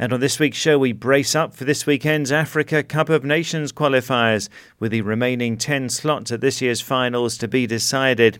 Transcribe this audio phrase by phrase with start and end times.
[0.00, 3.70] And on this week's show, we brace up for this weekend's Africa Cup of Nations
[3.70, 4.48] qualifiers,
[4.78, 8.38] with the remaining 10 slots at this year's finals to be decided.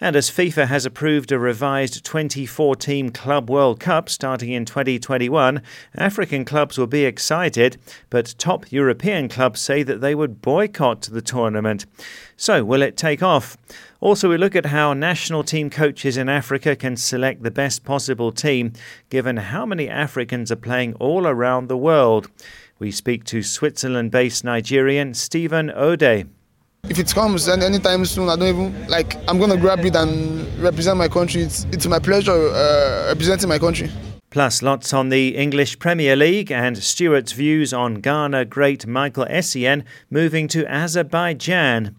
[0.00, 5.62] And as FIFA has approved a revised 24 team Club World Cup starting in 2021,
[5.94, 7.76] African clubs will be excited,
[8.10, 11.86] but top European clubs say that they would boycott the tournament.
[12.36, 13.56] So, will it take off?
[14.00, 18.32] Also, we look at how national team coaches in Africa can select the best possible
[18.32, 18.72] team
[19.10, 22.28] given how many Africans are playing all around the world.
[22.80, 26.28] We speak to Switzerland based Nigerian Stephen Odeh.
[26.88, 29.16] If it comes and anytime soon, I don't even like.
[29.26, 31.42] I'm gonna grab it and represent my country.
[31.42, 33.90] It's, it's my pleasure uh, representing my country.
[34.30, 39.84] Plus, lots on the English Premier League and Stuart's views on Ghana great Michael Essien
[40.10, 41.96] moving to Azerbaijan.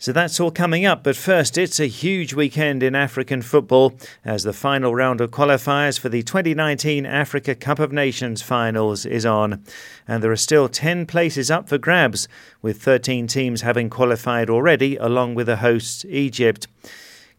[0.00, 3.92] So that's all coming up, but first, it's a huge weekend in African football
[4.24, 9.26] as the final round of qualifiers for the 2019 Africa Cup of Nations finals is
[9.26, 9.62] on.
[10.08, 12.28] And there are still 10 places up for grabs,
[12.62, 16.66] with 13 teams having qualified already, along with the hosts, Egypt.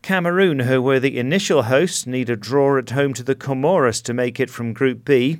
[0.03, 4.13] Cameroon, who were the initial hosts, need a draw at home to the Comoros to
[4.13, 5.39] make it from Group B.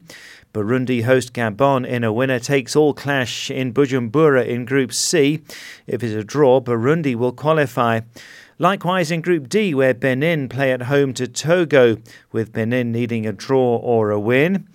[0.54, 5.42] Burundi host Gabon in a winner takes all clash in Bujumbura in Group C.
[5.88, 8.02] If it's a draw, Burundi will qualify.
[8.60, 11.98] Likewise in Group D, where Benin play at home to Togo,
[12.34, 14.68] with Benin needing a draw or a win.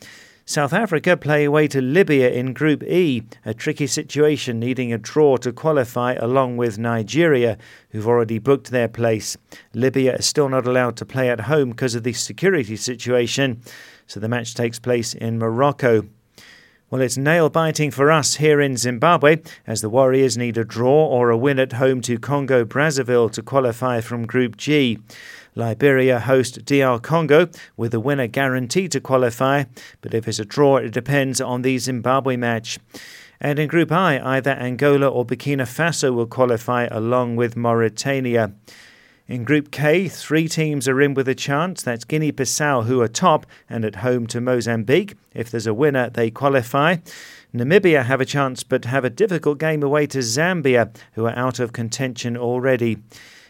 [0.48, 5.36] South Africa play away to Libya in Group E, a tricky situation needing a draw
[5.38, 7.58] to qualify along with Nigeria,
[7.90, 9.36] who've already booked their place.
[9.74, 13.60] Libya is still not allowed to play at home because of the security situation
[14.06, 16.06] so the match takes place in Morocco.
[16.88, 21.06] Well, it's nail biting for us here in Zimbabwe as the Warriors need a draw
[21.06, 24.98] or a win at home to Congo Brazzaville to qualify from Group G.
[25.56, 29.64] Liberia host DR Congo with the winner guaranteed to qualify,
[30.00, 32.78] but if it's a draw, it depends on the Zimbabwe match.
[33.40, 38.52] And in Group I, either Angola or Burkina Faso will qualify along with Mauritania.
[39.28, 41.82] In Group K, three teams are in with a chance.
[41.82, 45.16] That's Guinea Bissau, who are top and at home to Mozambique.
[45.34, 46.98] If there's a winner, they qualify.
[47.52, 51.58] Namibia have a chance but have a difficult game away to Zambia, who are out
[51.58, 52.98] of contention already.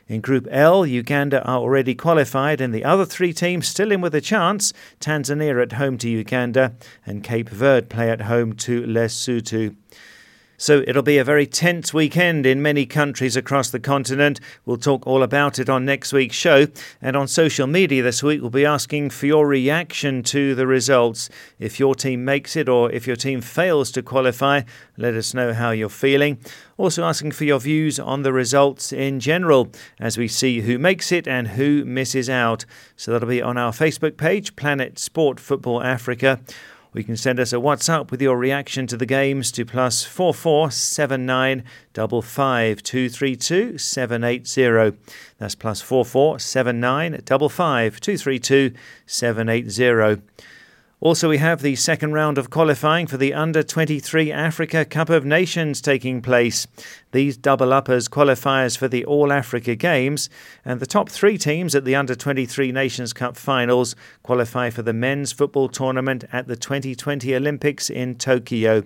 [0.08, 4.14] In Group L, Uganda are already qualified, and the other three teams still in with
[4.14, 4.72] a chance.
[4.98, 6.72] Tanzania at home to Uganda,
[7.04, 9.76] and Cape Verde play at home to Lesotho.
[10.58, 14.40] So it'll be a very tense weekend in many countries across the continent.
[14.64, 16.66] We'll talk all about it on next week's show.
[17.02, 21.28] And on social media this week, we'll be asking for your reaction to the results.
[21.58, 24.62] If your team makes it or if your team fails to qualify,
[24.96, 26.38] let us know how you're feeling.
[26.78, 31.12] Also asking for your views on the results in general as we see who makes
[31.12, 32.64] it and who misses out.
[32.96, 36.40] So that'll be on our Facebook page, Planet Sport Football Africa
[37.00, 40.32] you can send us a WhatsApp with your reaction to the games to plus four
[40.32, 41.62] four seven nine
[41.92, 44.94] double five two three two seven eight zero.
[45.38, 48.72] That's plus four four seven nine double five two three two
[49.04, 50.22] seven eight zero.
[50.98, 55.26] Also, we have the second round of qualifying for the Under 23 Africa Cup of
[55.26, 56.66] Nations taking place.
[57.16, 60.28] These double up as qualifiers for the All Africa Games,
[60.66, 64.92] and the top three teams at the Under 23 Nations Cup finals qualify for the
[64.92, 68.82] men's football tournament at the 2020 Olympics in Tokyo.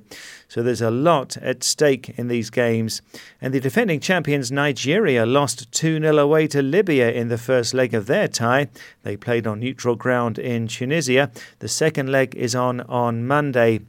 [0.46, 3.02] So there's a lot at stake in these games.
[3.40, 7.94] And the defending champions Nigeria lost 2 0 away to Libya in the first leg
[7.94, 8.68] of their tie.
[9.02, 11.32] They played on neutral ground in Tunisia.
[11.58, 13.80] The second leg is on on Monday.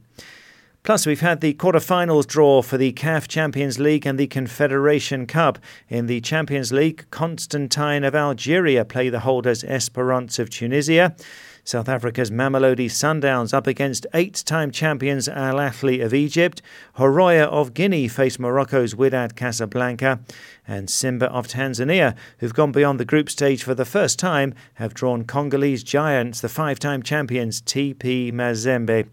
[0.84, 5.60] Plus, we've had the quarter-finals draw for the CAF Champions League and the Confederation Cup.
[5.88, 11.14] In the Champions League, Constantine of Algeria play the holders Esperance of Tunisia.
[11.62, 16.60] South Africa's Mamelodi Sundowns up against eight time champions Al Ahly of Egypt.
[16.98, 20.18] Horoya of Guinea face Morocco's Wydad Casablanca.
[20.66, 24.94] And Simba of Tanzania, who've gone beyond the group stage for the first time, have
[24.94, 29.06] drawn Congolese giants, the five time champions TP Mazembe.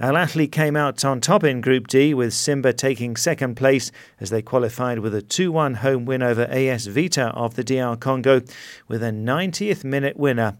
[0.00, 4.30] Al Ahly came out on top in Group D, with Simba taking second place as
[4.30, 8.40] they qualified with a 2 1 home win over AS Vita of the DR Congo
[8.88, 10.56] with a 90th minute winner.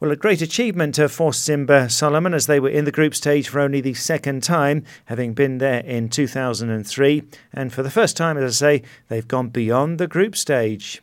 [0.00, 3.60] Well, a great achievement for Simba Solomon as they were in the group stage for
[3.60, 7.22] only the second time, having been there in 2003.
[7.52, 11.02] And for the first time, as I say, they've gone beyond the group stage.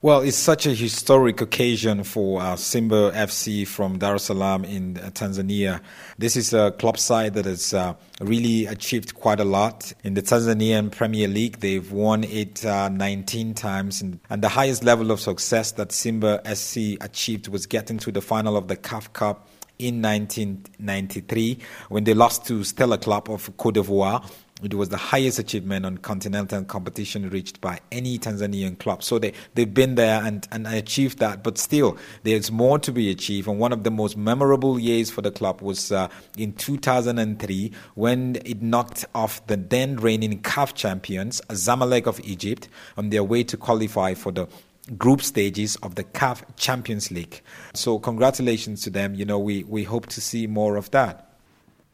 [0.00, 4.96] Well, it's such a historic occasion for uh, Simba FC from Dar es Salaam in
[4.96, 5.80] uh, Tanzania.
[6.16, 10.22] This is a club side that has uh, really achieved quite a lot in the
[10.22, 11.58] Tanzanian Premier League.
[11.58, 16.42] They've won it uh, 19 times, and, and, the highest level of success that Simba
[16.54, 19.48] SC achieved was getting to the final of the CAF Cup
[19.80, 21.58] in 1993
[21.88, 24.24] when they lost to Stella Club of Cote d'Ivoire
[24.62, 29.02] it was the highest achievement on continental competition reached by any Tanzanian club.
[29.02, 33.10] So they, they've been there and, and achieved that, but still, there's more to be
[33.10, 33.48] achieved.
[33.48, 38.36] And one of the most memorable years for the club was uh, in 2003 when
[38.44, 43.56] it knocked off the then reigning CAF champions, Zamalek of Egypt, on their way to
[43.56, 44.48] qualify for the
[44.96, 47.42] group stages of the CAF Champions League.
[47.74, 49.14] So congratulations to them.
[49.14, 51.27] You know, we, we hope to see more of that.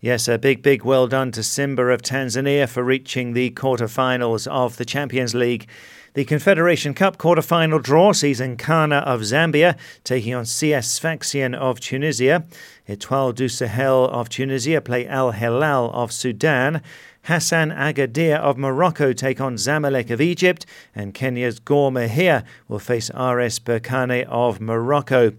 [0.05, 4.77] Yes, a big, big well done to Simba of Tanzania for reaching the quarter-finals of
[4.77, 5.67] the Champions League.
[6.13, 12.45] The Confederation Cup quarter-final draw sees Nkana of Zambia taking on CS Sfaxien of Tunisia.
[12.87, 16.83] Etoile du Sahel of Tunisia play Al Hilal of Sudan.
[17.27, 23.09] Hassania Agadir of Morocco take on Zamalek of Egypt, and Kenya's Gor Mahia will face
[23.09, 25.33] RS Berkane of Morocco.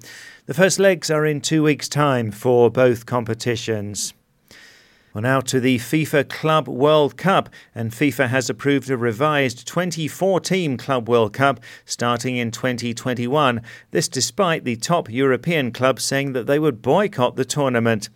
[0.48, 4.16] The first legs are in two weeks' time for both competitions.
[5.16, 10.42] Well, now to the FIFA Club World Cup, and FIFA has approved a revised 24
[10.42, 13.62] team Club World Cup starting in 2021.
[13.92, 18.10] This despite the top European clubs saying that they would boycott the tournament.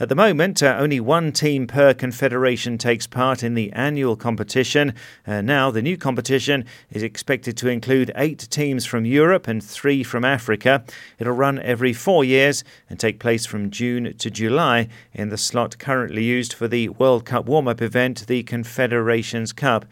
[0.00, 4.94] At the moment, uh, only one team per confederation takes part in the annual competition.
[5.26, 10.02] Uh, now, the new competition is expected to include eight teams from Europe and three
[10.02, 10.86] from Africa.
[11.18, 15.78] It'll run every four years and take place from June to July in the slot
[15.78, 19.84] currently used used for the World Cup warm up event, the Confederations Cup.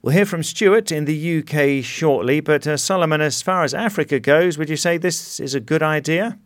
[0.00, 4.18] We'll hear from Stuart in the UK shortly, but uh, Solomon, as far as Africa
[4.18, 6.38] goes, would you say this is a good idea?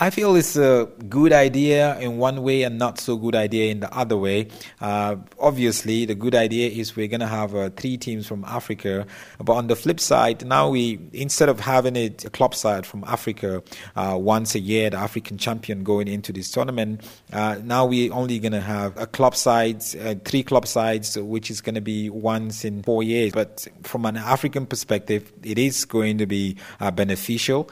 [0.00, 3.80] I feel it's a good idea in one way and not so good idea in
[3.80, 4.48] the other way.
[4.80, 9.06] Uh, obviously, the good idea is we're going to have uh, three teams from Africa.
[9.38, 13.04] But on the flip side, now we instead of having it a club side from
[13.04, 13.62] Africa
[13.96, 17.02] uh, once a year, the African champion going into this tournament,
[17.32, 21.50] uh, now we're only going to have a club side, uh, three club sides, which
[21.50, 23.32] is going to be once in four years.
[23.32, 27.70] But from an African perspective, it is going to be uh, beneficial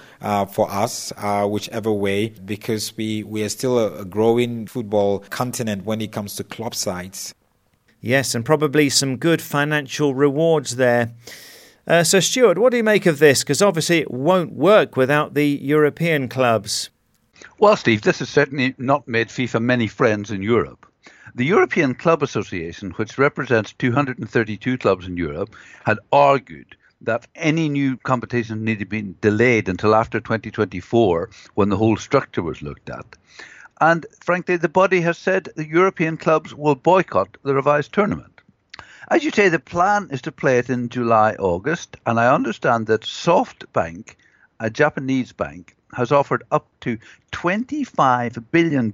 [0.51, 1.13] for us,
[1.47, 6.13] whichever way way because we, we are still a, a growing football continent when it
[6.13, 7.35] comes to club sides.
[8.01, 11.11] Yes, and probably some good financial rewards there.
[11.87, 13.43] Uh, so, Stuart, what do you make of this?
[13.43, 16.91] Because obviously it won't work without the European clubs.
[17.59, 20.87] Well, Steve, this has certainly not made FIFA many friends in Europe.
[21.35, 25.55] The European Club Association, which represents 232 clubs in Europe,
[25.85, 31.77] had argued that any new competition needed to be delayed until after 2024 when the
[31.77, 33.05] whole structure was looked at.
[33.81, 38.41] And frankly, the body has said the European clubs will boycott the revised tournament.
[39.09, 42.87] As you say, the plan is to play it in July, August, and I understand
[42.87, 44.17] that SoftBank,
[44.59, 46.99] a Japanese bank, has offered up to
[47.33, 48.91] $25 billion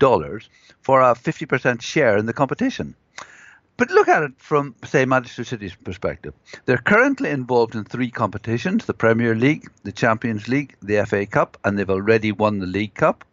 [0.82, 2.94] for a 50% share in the competition.
[3.76, 6.34] But look at it from, say, Manchester City's perspective.
[6.66, 11.56] They're currently involved in three competitions the Premier League, the Champions League, the FA Cup,
[11.64, 13.24] and they've already won the League Cup.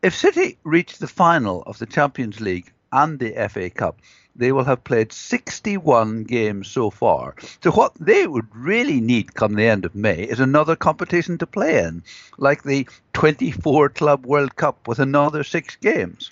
[0.00, 4.00] If City reach the final of the Champions League and the FA Cup,
[4.38, 7.34] they will have played 61 games so far.
[7.62, 11.46] So, what they would really need come the end of May is another competition to
[11.46, 12.04] play in,
[12.38, 16.30] like the 24 Club World Cup with another six games.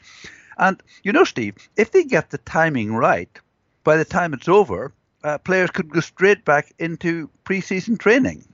[0.56, 3.30] And you know, Steve, if they get the timing right,
[3.84, 4.92] by the time it's over,
[5.24, 8.44] uh, players could go straight back into preseason training.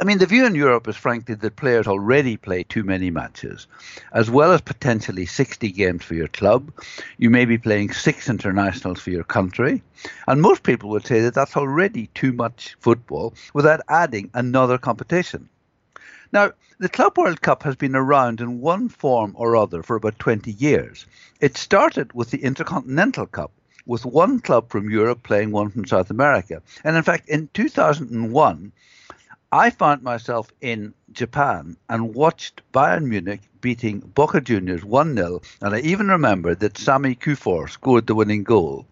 [0.00, 3.66] I mean, the view in Europe is frankly that players already play too many matches,
[4.12, 6.70] as well as potentially 60 games for your club.
[7.16, 9.82] You may be playing six internationals for your country.
[10.28, 15.48] And most people would say that that's already too much football without adding another competition.
[16.30, 20.18] Now, the Club World Cup has been around in one form or other for about
[20.18, 21.06] 20 years.
[21.40, 23.50] It started with the Intercontinental Cup,
[23.86, 26.62] with one club from Europe playing one from South America.
[26.84, 28.72] And in fact, in 2001,
[29.50, 35.40] I found myself in Japan and watched Bayern Munich beating Boca Juniors 1 0.
[35.62, 38.86] And I even remember that Sammy Kuffour scored the winning goal.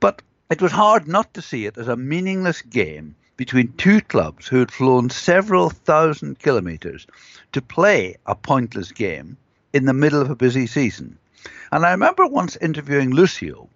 [0.00, 4.46] But it was hard not to see it as a meaningless game between two clubs
[4.46, 7.08] who had flown several thousand kilometres
[7.50, 9.36] to play a pointless game
[9.72, 11.18] in the middle of a busy season.
[11.72, 13.68] And I remember once interviewing Lucio,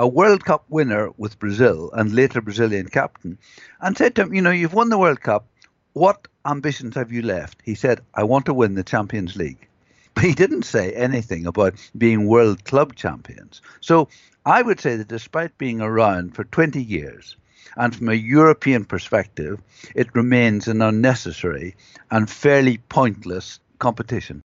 [0.00, 3.38] a World Cup winner with Brazil and later Brazilian captain,
[3.80, 5.46] and said to him, You know, you've won the World Cup.
[5.92, 7.62] What ambitions have you left?
[7.64, 9.68] He said, I want to win the Champions League.
[10.14, 13.62] But he didn't say anything about being world club champions.
[13.80, 14.08] So
[14.44, 17.36] I would say that despite being around for 20 years,
[17.76, 19.60] and from a European perspective,
[19.94, 21.74] it remains an unnecessary
[22.10, 24.42] and fairly pointless competition.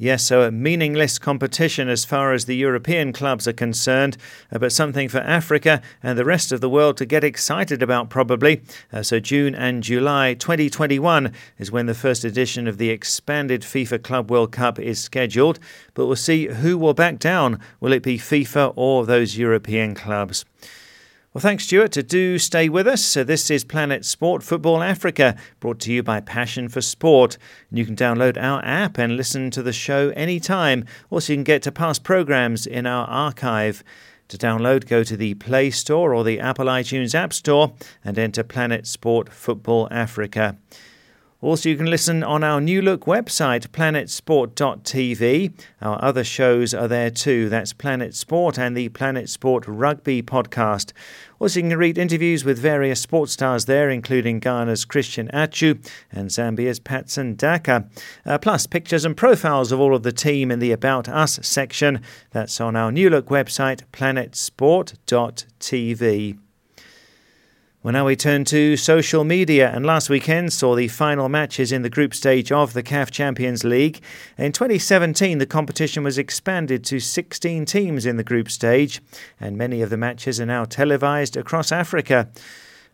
[0.00, 4.16] Yes, so a meaningless competition as far as the European clubs are concerned,
[4.52, 8.08] uh, but something for Africa and the rest of the world to get excited about,
[8.08, 8.62] probably.
[8.92, 14.04] Uh, so, June and July 2021 is when the first edition of the expanded FIFA
[14.04, 15.58] Club World Cup is scheduled,
[15.94, 17.58] but we'll see who will back down.
[17.80, 20.44] Will it be FIFA or those European clubs?
[21.34, 21.92] Well, thanks, Stuart.
[21.92, 23.04] To do stay with us.
[23.04, 27.36] So this is Planet Sport Football Africa, brought to you by Passion for Sport.
[27.68, 30.86] And you can download our app and listen to the show anytime.
[31.10, 33.84] Also, you can get to past programs in our archive.
[34.28, 38.42] To download, go to the Play Store or the Apple iTunes App Store and enter
[38.42, 40.56] Planet Sport Football Africa.
[41.40, 45.52] Also, you can listen on our new look website, planetsport.tv.
[45.80, 47.48] Our other shows are there too.
[47.48, 50.90] That's Planet Sport and the Planet Sport Rugby podcast.
[51.38, 55.76] Also, you can read interviews with various sports stars there, including Ghana's Christian Atsu
[56.10, 57.88] and Zambia's Patson Daka.
[58.26, 62.00] Uh, plus, pictures and profiles of all of the team in the About Us section.
[62.32, 66.38] That's on our new look website, planetsport.tv.
[67.80, 71.82] Well, now we turn to social media, and last weekend saw the final matches in
[71.82, 74.00] the group stage of the CAF Champions League.
[74.36, 79.00] In 2017, the competition was expanded to 16 teams in the group stage,
[79.38, 82.28] and many of the matches are now televised across Africa.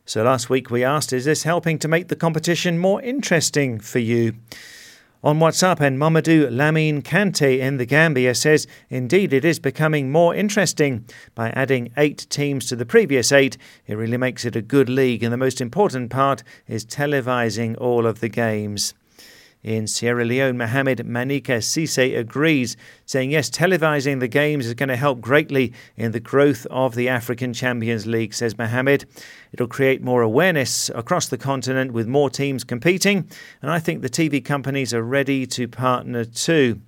[0.04, 4.00] So last week we asked, is this helping to make the competition more interesting for
[4.00, 4.34] you?
[5.24, 10.34] On WhatsApp, and Mamadou Lamine Kante in the Gambia says, Indeed, it is becoming more
[10.34, 11.06] interesting.
[11.34, 15.22] By adding eight teams to the previous eight, it really makes it a good league,
[15.22, 18.92] and the most important part is televising all of the games.
[19.64, 24.96] In Sierra Leone, Mohamed Manika Sise agrees, saying yes, televising the games is going to
[24.96, 29.06] help greatly in the growth of the African Champions League, says Mohamed.
[29.52, 33.26] It'll create more awareness across the continent with more teams competing,
[33.62, 36.82] and I think the TV companies are ready to partner too.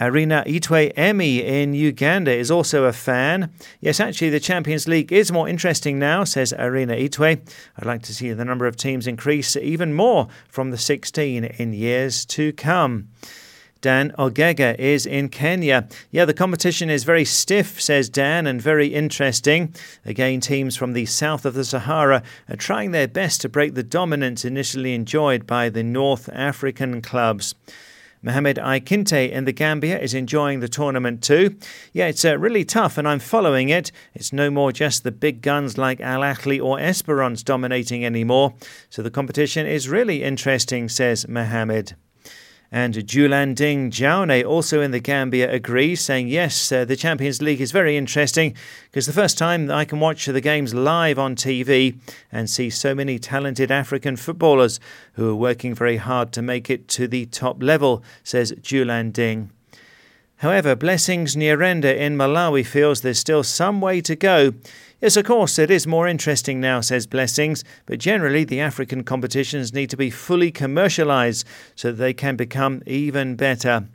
[0.00, 3.52] Arena Itwe Emi in Uganda is also a fan.
[3.80, 7.40] Yes, actually, the Champions League is more interesting now, says Arena Itwe.
[7.76, 11.72] I'd like to see the number of teams increase even more from the 16 in
[11.72, 13.08] years to come.
[13.80, 15.88] Dan Ogega is in Kenya.
[16.10, 19.72] Yeah, the competition is very stiff, says Dan, and very interesting.
[20.04, 23.84] Again, teams from the south of the Sahara are trying their best to break the
[23.84, 27.54] dominance initially enjoyed by the North African clubs.
[28.22, 31.56] Mohamed Aikinte in the Gambia is enjoying the tournament too.
[31.92, 33.92] Yeah, it's uh, really tough and I'm following it.
[34.14, 38.54] It's no more just the big guns like Al Ahly or Esperance dominating anymore.
[38.90, 41.94] So the competition is really interesting, says Mohamed.
[42.70, 47.72] And Julanding Jaune, also in the Gambia, agrees, saying, Yes, uh, the Champions League is
[47.72, 48.54] very interesting
[48.90, 51.98] because the first time I can watch the games live on TV
[52.30, 54.80] and see so many talented African footballers
[55.14, 59.48] who are working very hard to make it to the top level, says Julanding.
[60.38, 64.52] However, Blessings Nyarenda in Malawi feels there's still some way to go.
[65.00, 69.72] Yes, of course, it is more interesting now, says Blessings, but generally the African competitions
[69.72, 71.44] need to be fully commercialised
[71.76, 73.86] so that they can become even better.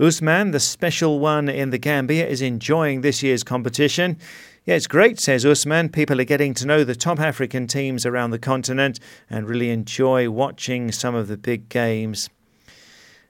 [0.00, 4.18] Usman, the special one in the Gambia, is enjoying this year's competition.
[4.64, 5.90] Yeah, it's great, says Usman.
[5.90, 8.98] People are getting to know the top African teams around the continent
[9.30, 12.28] and really enjoy watching some of the big games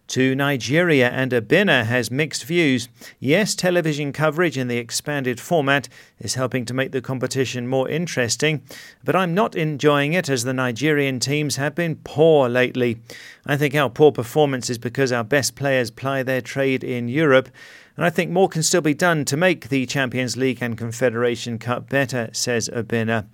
[0.08, 2.88] to Nigeria, and Abina has mixed views.
[3.18, 8.62] Yes, television coverage in the expanded format is helping to make the competition more interesting,
[9.04, 13.00] but I'm not enjoying it as the Nigerian teams have been poor lately.
[13.44, 17.48] I think our poor performance is because our best players ply their trade in Europe.
[17.96, 21.58] And I think more can still be done to make the Champions League and Confederation
[21.58, 23.26] Cup better, says Abina.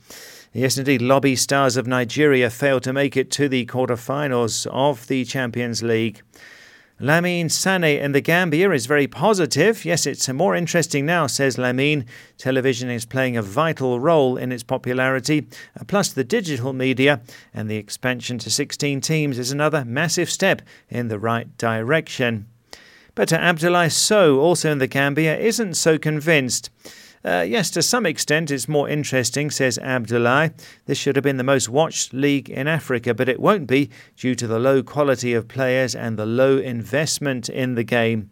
[0.52, 5.24] Yes, indeed, Lobi Stars of Nigeria failed to make it to the quarter-finals of the
[5.24, 6.20] Champions League.
[7.02, 9.84] Lamine Sane in the Gambia is very positive.
[9.84, 12.06] Yes, it's more interesting now, says Lamine.
[12.38, 17.20] Television is playing a vital role in its popularity, uh, plus the digital media,
[17.52, 22.46] and the expansion to 16 teams is another massive step in the right direction.
[23.16, 26.70] But Abdullah So, also in the Gambia, isn't so convinced.
[27.24, 30.52] Uh, yes, to some extent it's more interesting, says Abdullah.
[30.86, 34.34] This should have been the most watched league in Africa, but it won't be due
[34.34, 38.30] to the low quality of players and the low investment in the game.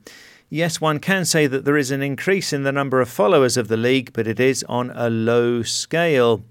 [0.49, 3.69] Yes, one can say that there is an increase in the number of followers of
[3.69, 6.43] the league, but it is on a low scale.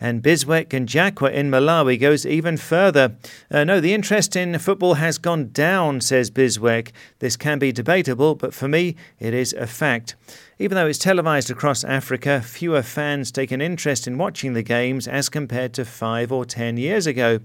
[0.00, 3.14] And Biswek and Jakwa in Malawi goes even further.
[3.48, 6.90] Uh, no, the interest in football has gone down, says Biswek.
[7.20, 10.16] This can be debatable, but for me, it is a fact.
[10.58, 15.08] Even though it's televised across Africa, fewer fans take an interest in watching the games
[15.08, 17.40] as compared to five or ten years ago.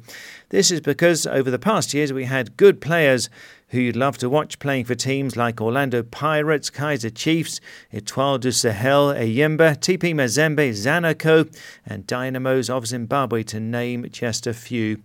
[0.50, 3.28] This is because over the past years we had good players
[3.70, 7.60] who you'd love to watch playing for teams like Orlando Pirates, Kaizer Chiefs,
[7.92, 11.52] Etoile du Sahel, Enyimba, TP Mazembe, Zanaco,
[11.88, 15.02] and Dynamos of Zimbabwe, to name just a few.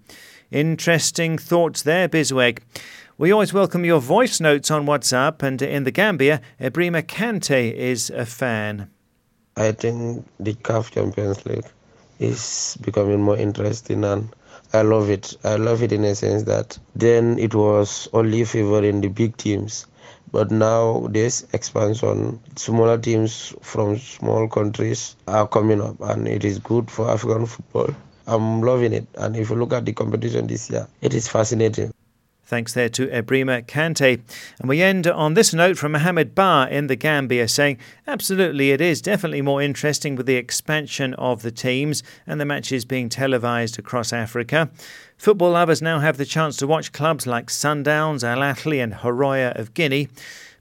[0.50, 2.60] Interesting thoughts there, Bisweg.
[3.16, 8.10] We always welcome your voice notes on WhatsApp, and in the Gambia, Ebrima Kante is
[8.10, 8.90] a fan.
[9.56, 11.64] I think the CAF Champions League
[12.18, 14.34] is becoming more interesting and
[14.72, 15.36] I love it.
[15.44, 19.86] I love it in a sense that then it was only favoring the big teams.
[20.32, 26.58] But now this expansion, smaller teams from small countries are coming up and it is
[26.58, 27.94] good for African football.
[28.26, 29.06] I'm loving it.
[29.14, 31.94] And if you look at the competition this year, it is fascinating.
[32.46, 34.20] Thanks there to Ebrima Kante.
[34.60, 38.82] And we end on this note from Mohammed Bar in the Gambia saying, Absolutely, it
[38.82, 43.78] is definitely more interesting with the expansion of the teams and the matches being televised
[43.78, 44.70] across Africa.
[45.16, 49.58] Football lovers now have the chance to watch clubs like Sundowns, Al Ahly, and Horoya
[49.58, 50.08] of Guinea.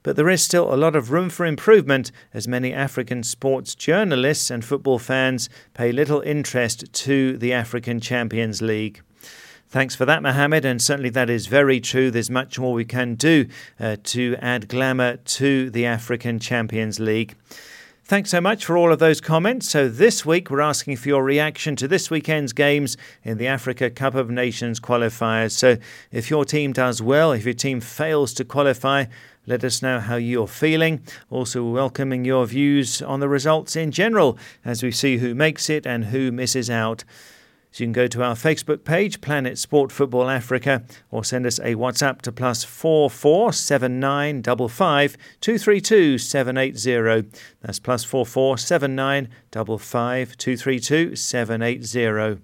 [0.02, 4.50] But there is still a lot of room for improvement as many African sports journalists
[4.50, 9.02] and football fans pay little interest to the African Champions League.
[9.68, 10.64] Thanks for that, Mohammed.
[10.64, 12.10] And certainly that is very true.
[12.10, 13.46] There's much more we can do
[13.80, 17.34] uh, to add glamour to the African Champions League.
[18.06, 19.70] Thanks so much for all of those comments.
[19.70, 23.88] So, this week we're asking for your reaction to this weekend's games in the Africa
[23.88, 25.52] Cup of Nations qualifiers.
[25.52, 25.78] So,
[26.12, 29.06] if your team does well, if your team fails to qualify,
[29.46, 31.00] let us know how you're feeling.
[31.30, 35.86] Also, welcoming your views on the results in general as we see who makes it
[35.86, 37.04] and who misses out.
[37.74, 41.58] So you can go to our Facebook page, Planet Sport Football Africa, or send us
[41.58, 46.78] a WhatsApp to plus four four seven nine double five two three two seven eight
[46.78, 47.24] zero.
[47.62, 52.38] That's plus four four seven nine double five two three two seven eight zero.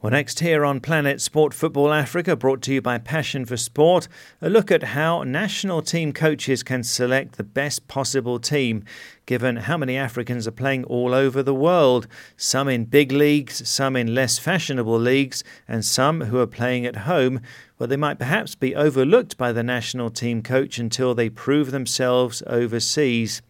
[0.00, 4.06] Well, next here on Planet Sport Football Africa, brought to you by Passion for Sport,
[4.40, 8.84] a look at how national team coaches can select the best possible team,
[9.26, 12.06] given how many Africans are playing all over the world,
[12.36, 16.98] some in big leagues, some in less fashionable leagues, and some who are playing at
[16.98, 17.40] home,
[17.78, 22.40] where they might perhaps be overlooked by the national team coach until they prove themselves
[22.46, 23.42] overseas.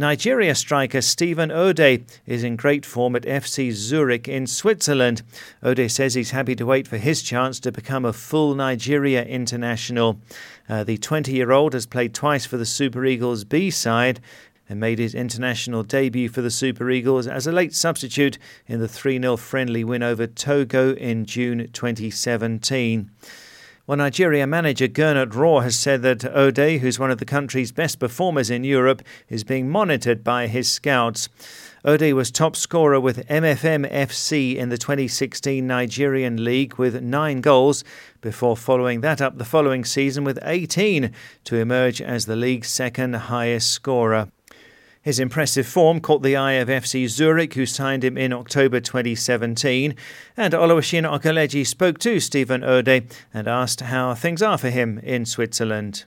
[0.00, 5.20] Nigeria striker Stephen Odeh is in great form at FC Zurich in Switzerland.
[5.62, 10.18] Odeh says he's happy to wait for his chance to become a full Nigeria international.
[10.70, 14.20] Uh, the 20 year old has played twice for the Super Eagles B side
[14.70, 18.88] and made his international debut for the Super Eagles as a late substitute in the
[18.88, 23.10] 3 0 friendly win over Togo in June 2017.
[23.90, 27.98] Well, Nigeria manager Gernot Rohr has said that Odeh, who's one of the country's best
[27.98, 31.28] performers in Europe, is being monitored by his scouts.
[31.84, 37.82] Odeh was top scorer with MFM FC in the 2016 Nigerian League with nine goals,
[38.20, 41.10] before following that up the following season with 18
[41.42, 44.28] to emerge as the league's second highest scorer.
[45.02, 49.94] His impressive form caught the eye of FC Zurich, who signed him in October 2017.
[50.36, 55.24] And Oluwashina Okeleji spoke to Stephen Odeh and asked how things are for him in
[55.24, 56.04] Switzerland.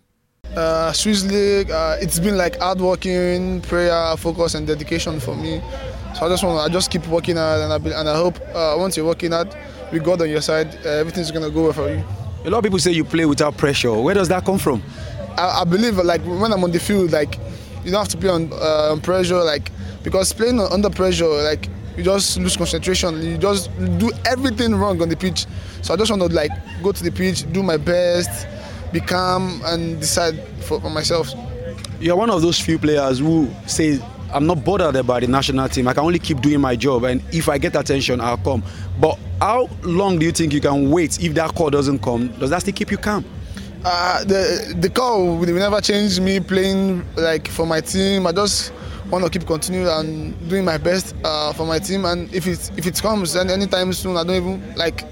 [0.56, 5.60] Uh, Swiss League, uh, it's been like hard working, prayer, focus, and dedication for me.
[6.14, 8.16] So I just want to, I just keep working hard, and I, be, and I
[8.16, 9.56] hope uh, once you're working hard,
[9.92, 12.04] with God on your side, uh, everything's gonna go well for you.
[12.46, 13.94] A lot of people say you play without pressure.
[13.94, 14.84] Where does that come from?
[15.36, 17.40] I, I believe like when I'm on the field, like
[17.84, 19.72] you don't have to play on uh, pressure, like
[20.04, 23.22] because playing under pressure, like you just lose concentration.
[23.22, 25.46] You just do everything wrong on the pitch.
[25.82, 28.48] So I just want to like go to the pitch, do my best,
[28.92, 31.30] be calm, and decide for, for myself.
[32.00, 34.00] You're one of those few players who say,
[34.34, 35.88] "I'm not bothered about the national team.
[35.88, 38.64] I can only keep doing my job, and if I get attention, I'll come."
[39.00, 42.28] But how long do you think you can wait if that call doesn't come?
[42.40, 43.26] Does that still keep you calm?
[43.86, 48.26] Uh, the the call will never change me playing like for my team.
[48.26, 48.72] I just
[49.10, 52.06] want to keep continuing and doing my best uh, for my team.
[52.06, 55.06] And if it if it comes and anytime soon, I don't even like.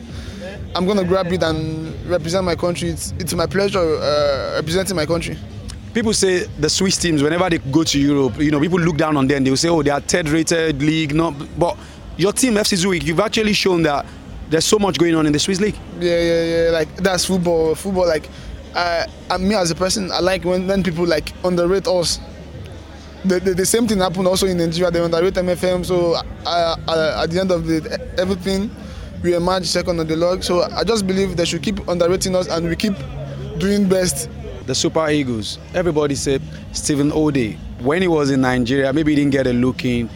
[0.74, 2.90] I'm gonna grab it and represent my country.
[2.90, 5.38] It's, it's my pleasure uh, representing my country.
[5.94, 9.18] people say the Swiss teams, whenever they go to Europe, you know, people look down
[9.18, 9.44] on them.
[9.44, 11.14] They will say, oh, they are third-rated league.
[11.14, 11.78] Not, but
[12.18, 14.06] your team, FC Zurich, you've actually shown that
[14.50, 15.76] there's so much going on in the Swiss league.
[16.00, 16.70] Yeah, yeah, yeah.
[16.72, 17.76] Like that's football.
[17.76, 18.30] Football, like,
[18.76, 22.20] uh, me as a person, I like when, when people like underrate us.
[23.26, 24.90] The, the, the same thing happened also in Nigeria.
[24.90, 25.86] They underrate MFM.
[25.86, 28.72] So uh, uh, at the end of the everything,
[29.24, 30.44] we emerge second on the log.
[30.44, 32.96] So I just believe they should keep underrating us and we keep
[33.60, 34.30] doing best
[34.66, 35.60] the Super Eagles.
[35.74, 39.86] Everybody said Stephen Odeh, when he was in Nigeria, maybe he didn't get a look
[39.86, 40.10] in.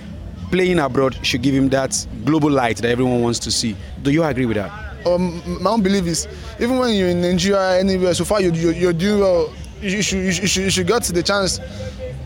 [0.52, 3.76] Playing abroad should give him that global light that everyone wants to see.
[4.04, 4.85] Do you agree with that?
[5.06, 6.28] Um, my own belief is,
[6.60, 10.20] even when you're in Nigeria, anywhere, so far you, you, you're doing well, you should,
[10.20, 11.60] you, should, you should get the chance.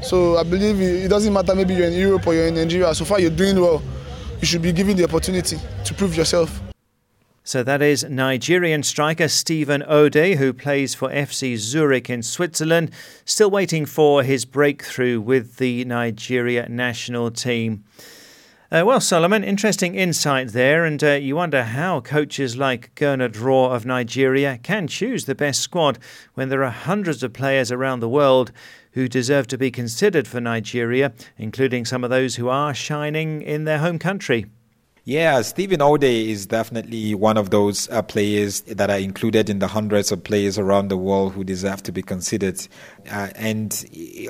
[0.01, 3.03] So I believe it doesn't matter, maybe you're in Europe or you're in Nigeria, so
[3.03, 3.81] far you're doing well,
[4.39, 6.61] you should be given the opportunity to prove yourself.
[7.43, 12.91] So that is Nigerian striker Stephen Odeh, who plays for FC Zurich in Switzerland,
[13.25, 17.83] still waiting for his breakthrough with the Nigeria national team.
[18.71, 23.71] Uh, well, Solomon, interesting insight there, and uh, you wonder how coaches like Gernot Rohr
[23.75, 25.97] of Nigeria can choose the best squad
[26.35, 28.51] when there are hundreds of players around the world
[28.91, 33.63] who deserve to be considered for Nigeria, including some of those who are shining in
[33.63, 34.45] their home country.
[35.09, 39.65] Yeah, Stephen Odeh is definitely one of those uh, players that are included in the
[39.65, 42.59] hundreds of players around the world who deserve to be considered.
[43.09, 43.71] Uh, and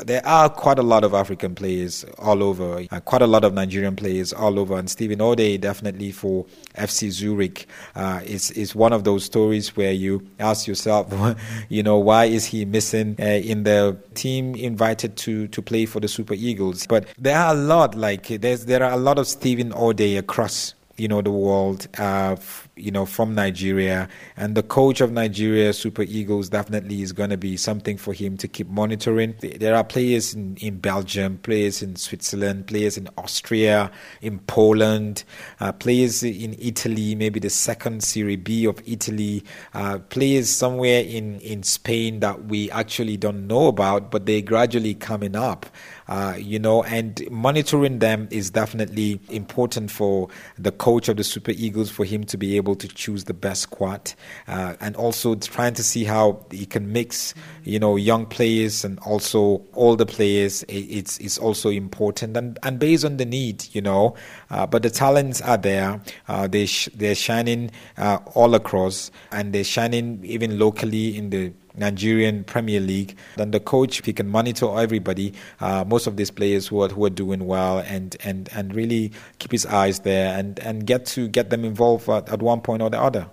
[0.06, 3.54] there are quite a lot of African players all over, uh, quite a lot of
[3.54, 4.78] Nigerian players all over.
[4.78, 6.46] And Stephen Odeh, definitely for
[6.78, 11.13] FC Zurich, uh, is is one of those stories where you ask yourself,
[11.68, 16.00] you know, why is he missing uh, in the team invited to to play for
[16.00, 16.88] the Super Eagles?
[16.88, 20.68] But there are a lot, like there's there are a lot of Stephen Odeh across
[20.99, 22.35] you know the world uh,
[22.80, 24.08] you know from Nigeria.
[24.38, 28.38] And the coach of Nigeria Super Eagles definitely is going to be something for him
[28.38, 29.36] to keep monitoring.
[29.42, 35.24] There are players in, in Belgium players in Switzerland players in Austria in Poland
[35.60, 41.39] uh, players in Italy maybe the second Serie B of Italy uh, players somewhere in
[41.39, 45.65] in Spain that we actually don't know about but they're gradually coming up
[46.10, 51.52] uh, you know, and monitoring them is definitely important for the coach of the Super
[51.52, 54.13] Eagles for him to be able to choose the best squad,
[54.47, 58.99] uh, and also trying to see how he can mix, you know, young players and
[58.99, 60.63] also older players.
[60.67, 64.15] It's it's also important, and and based on the need, you know,
[64.49, 66.01] uh, but the talents are there.
[66.27, 71.53] Uh, they sh- they're shining uh, all across, and they're shining even locally in the
[71.80, 76.68] Nigerian Premier League, then the coach he can monitor everybody, uh, most of these players
[76.68, 80.60] who are who are doing well, and and and really keep his eyes there and
[80.60, 83.28] and get to get them involved at, at one point or the other.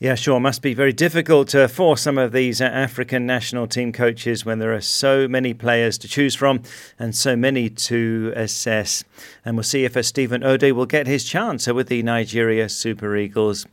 [0.00, 0.40] Yeah, sure.
[0.40, 4.58] Must be very difficult uh, for some of these uh, African national team coaches when
[4.58, 6.62] there are so many players to choose from
[6.98, 9.04] and so many to assess.
[9.44, 13.14] And we'll see if uh, Stephen Odeh will get his chance with the Nigeria Super
[13.14, 13.66] Eagles.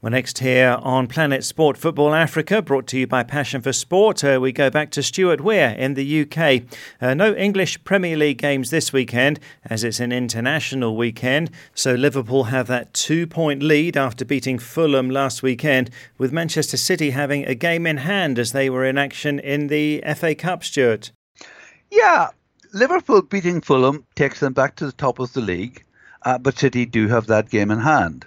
[0.00, 4.22] Well, next here on Planet Sport Football Africa, brought to you by Passion for Sport,
[4.22, 6.62] uh, we go back to Stuart Weir in the UK.
[7.00, 11.50] Uh, no English Premier League games this weekend, as it's an international weekend.
[11.74, 17.10] So Liverpool have that two point lead after beating Fulham last weekend, with Manchester City
[17.10, 21.10] having a game in hand as they were in action in the FA Cup, Stuart.
[21.90, 22.28] Yeah,
[22.72, 25.82] Liverpool beating Fulham takes them back to the top of the league,
[26.22, 28.26] uh, but City do have that game in hand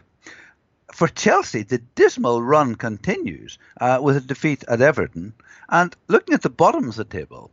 [0.94, 5.34] for Chelsea, the dismal run continues uh, with a defeat at Everton.
[5.70, 7.52] And looking at the bottom of the table,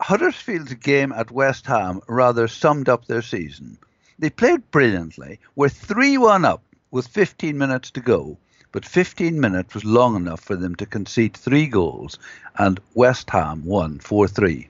[0.00, 3.78] Huddersfield's game at West Ham rather summed up their season.
[4.18, 8.38] They played brilliantly, were 3 1 up with 15 minutes to go,
[8.72, 12.18] but 15 minutes was long enough for them to concede three goals,
[12.58, 14.68] and West Ham won 4 3.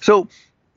[0.00, 0.28] So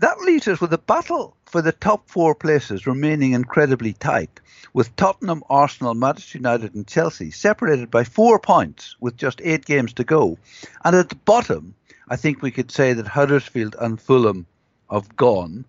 [0.01, 4.39] that leaves us with a battle for the top four places remaining incredibly tight
[4.73, 9.93] with Tottenham, Arsenal, Manchester United, and Chelsea separated by four points with just eight games
[9.93, 10.39] to go.
[10.83, 11.75] And at the bottom,
[12.09, 14.47] I think we could say that Huddersfield and Fulham
[14.89, 15.65] have gone.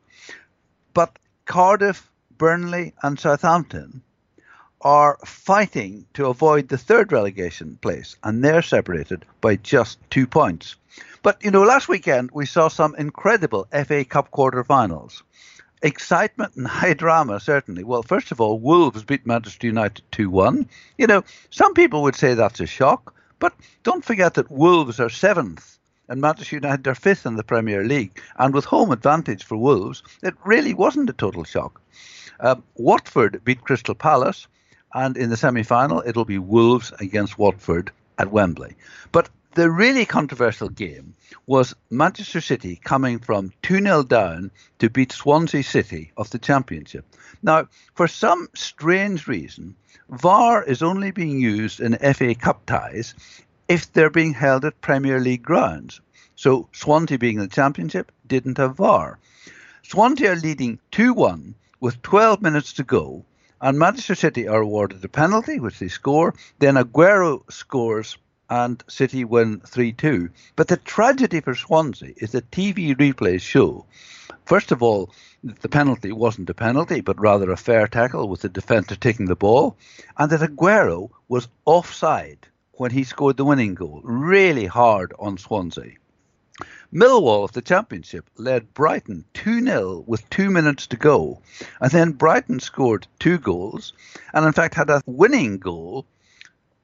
[0.94, 4.02] But Cardiff, Burnley, and Southampton
[4.80, 10.76] are fighting to avoid the third relegation place, and they're separated by just two points.
[11.22, 15.22] But, you know, last weekend we saw some incredible FA Cup quarter-finals
[15.82, 17.84] excitement and high drama, certainly.
[17.84, 20.68] Well, first of all, Wolves beat Manchester United 2 1.
[20.98, 25.10] You know, some people would say that's a shock, but don't forget that Wolves are
[25.10, 25.78] seventh
[26.08, 28.20] and Manchester United are fifth in the Premier League.
[28.38, 31.80] And with home advantage for Wolves, it really wasn't a total shock.
[32.40, 34.46] Uh, Watford beat Crystal Palace,
[34.94, 38.76] and in the semi final, it'll be Wolves against Watford at Wembley.
[39.10, 41.12] But the really controversial game
[41.46, 47.04] was Manchester City coming from 2 0 down to beat Swansea City of the Championship.
[47.42, 49.76] Now, for some strange reason,
[50.08, 53.14] VAR is only being used in FA Cup ties
[53.68, 56.00] if they're being held at Premier League grounds.
[56.34, 59.18] So Swansea being in the Championship didn't have VAR.
[59.82, 63.26] Swansea are leading 2 1 with 12 minutes to go,
[63.60, 66.34] and Manchester City are awarded a penalty, which they score.
[66.58, 68.16] Then Aguero scores
[68.50, 70.30] and City win 3 2.
[70.56, 73.86] But the tragedy for Swansea is that TV replays show,
[74.44, 75.10] first of all,
[75.42, 79.36] the penalty wasn't a penalty, but rather a fair tackle with the defender taking the
[79.36, 79.76] ball,
[80.16, 84.00] and that Aguero was offside when he scored the winning goal.
[84.04, 85.96] Really hard on Swansea.
[86.92, 91.40] Millwall of the Championship led Brighton 2 0 with two minutes to go.
[91.80, 93.94] And then Brighton scored two goals
[94.34, 96.06] and, in fact, had a winning goal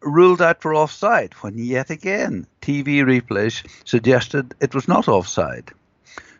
[0.01, 5.71] ruled out for offside when yet again TV replays suggested it was not offside.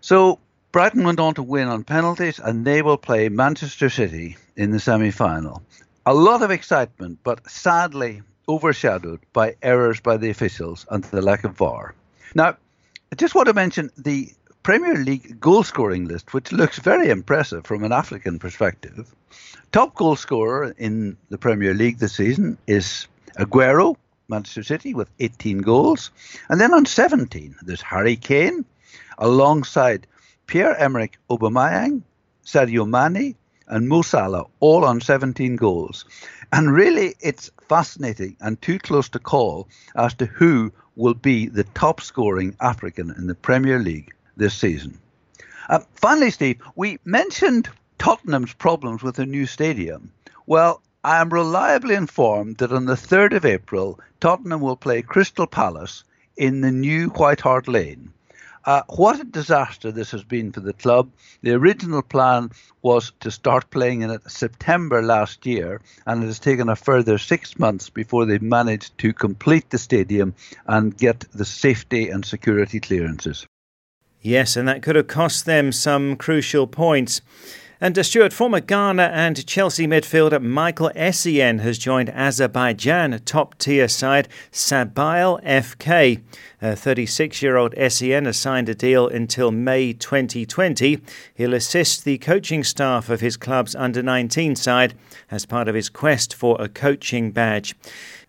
[0.01, 0.39] So
[0.73, 4.81] Brighton went on to win on penalties and they will play Manchester City in the
[4.81, 5.63] semi final.
[6.07, 11.45] A lot of excitement, but sadly overshadowed by errors by the officials and the lack
[11.45, 11.95] of VAR.
[12.35, 12.57] Now,
[13.13, 17.67] I just want to mention the Premier League goal scoring list, which looks very impressive
[17.67, 19.15] from an African perspective.
[19.73, 23.07] Top goal scorer in the Premier League this season is
[23.39, 23.97] Aguero,
[24.29, 26.11] Manchester City, with 18 goals.
[26.49, 28.65] And then on 17, there's Harry Kane,
[29.19, 30.07] alongside
[30.47, 32.03] Pierre-Emerick Aubameyang,
[32.45, 33.35] Sadio Mane,
[33.69, 36.05] and Mo Salah, all on 17 goals.
[36.53, 41.65] And really, it's fascinating and too close to call as to who will be the
[41.65, 44.99] top scoring African in the Premier League this season.
[45.69, 50.11] Uh, finally, Steve, we mentioned Tottenham's problems with the new stadium.
[50.47, 55.47] Well, I am reliably informed that on the 3rd of April, Tottenham will play Crystal
[55.47, 56.03] Palace
[56.37, 58.13] in the new White Hart Lane.
[58.65, 61.09] Uh, what a disaster this has been for the club.
[61.43, 62.51] The original plan
[62.83, 67.17] was to start playing in it September last year, and it has taken a further
[67.17, 70.35] six months before they've managed to complete the stadium
[70.67, 73.47] and get the safety and security clearances.
[74.21, 77.23] Yes, and that could have cost them some crucial points.
[77.81, 84.27] And Stuart, former Ghana and Chelsea midfielder Michael Essien has joined Azerbaijan top tier side
[84.51, 86.21] Sabail FK.
[86.61, 91.01] 36 year old Essien has signed a deal until May 2020.
[91.37, 94.95] He'll assist the coaching staff of his club's under 19 side
[95.31, 97.77] as part of his quest for a coaching badge.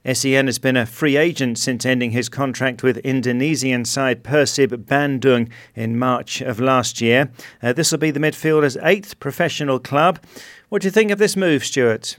[0.05, 5.49] Essien has been a free agent since ending his contract with Indonesian side Persib Bandung
[5.75, 7.29] in March of last year.
[7.61, 10.17] Uh, this will be the midfielder's eighth professional club.
[10.69, 12.17] What do you think of this move, Stuart?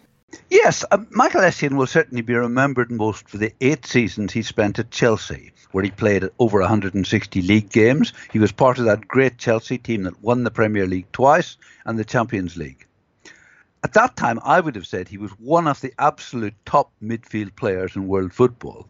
[0.51, 4.79] Yes, uh, Michael Essien will certainly be remembered most for the eight seasons he spent
[4.79, 8.13] at Chelsea, where he played over 160 league games.
[8.31, 11.99] He was part of that great Chelsea team that won the Premier League twice and
[11.99, 12.87] the Champions League.
[13.83, 17.57] At that time, I would have said he was one of the absolute top midfield
[17.57, 18.87] players in world football.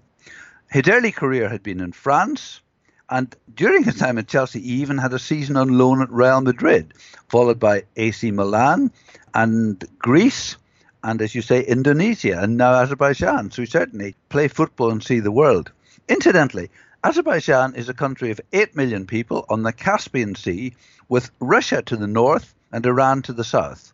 [0.68, 2.60] His early career had been in France,
[3.08, 6.40] and during his time at Chelsea, he even had a season on loan at Real
[6.40, 6.92] Madrid,
[7.28, 8.90] followed by AC Milan
[9.32, 10.56] and Greece,
[11.04, 13.52] and as you say, Indonesia, and now Azerbaijan.
[13.52, 15.70] So certainly play football and see the world.
[16.08, 16.68] Incidentally,
[17.04, 20.74] Azerbaijan is a country of 8 million people on the Caspian Sea,
[21.08, 23.92] with Russia to the north and Iran to the south.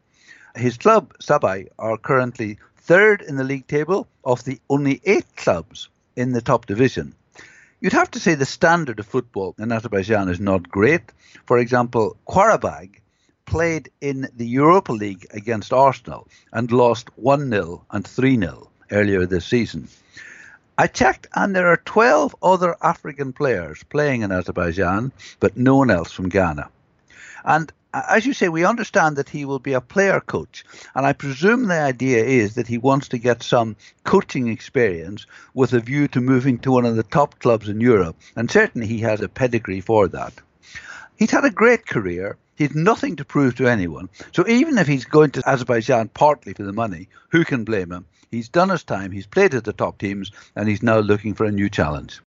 [0.56, 5.90] His club, Sabail, are currently third in the league table of the only eight clubs
[6.16, 7.14] in the top division.
[7.80, 11.12] You'd have to say the standard of football in Azerbaijan is not great.
[11.44, 13.00] For example, Qarabag
[13.44, 19.26] played in the Europa League against Arsenal and lost 1 0 and 3 0 earlier
[19.26, 19.88] this season.
[20.78, 25.90] I checked, and there are 12 other African players playing in Azerbaijan, but no one
[25.90, 26.70] else from Ghana.
[27.46, 30.64] And as you say, we understand that he will be a player coach.
[30.94, 35.72] And I presume the idea is that he wants to get some coaching experience with
[35.72, 38.16] a view to moving to one of the top clubs in Europe.
[38.34, 40.34] And certainly he has a pedigree for that.
[41.16, 42.36] He's had a great career.
[42.56, 44.10] He's nothing to prove to anyone.
[44.32, 48.06] So even if he's going to Azerbaijan partly for the money, who can blame him?
[48.30, 51.44] He's done his time, he's played at the top teams, and he's now looking for
[51.44, 52.20] a new challenge.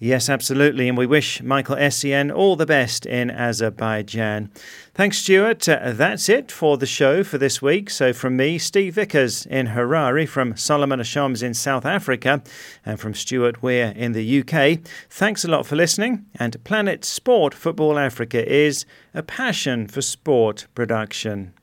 [0.00, 0.88] Yes, absolutely.
[0.88, 4.48] And we wish Michael Essien all the best in Azerbaijan.
[4.94, 5.68] Thanks, Stuart.
[5.68, 7.90] Uh, that's it for the show for this week.
[7.90, 12.42] So, from me, Steve Vickers in Harare, from Solomon Ashams in South Africa,
[12.86, 14.78] and from Stuart Weir in the UK,
[15.10, 16.26] thanks a lot for listening.
[16.36, 21.54] And Planet Sport Football Africa is a passion for sport production.